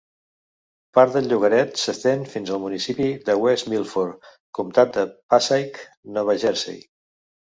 [0.97, 4.31] Part del llogarret s'estén fins al municipi de West Milford,
[4.61, 5.77] comtat de Passaic,
[6.17, 6.83] Nova Jersey.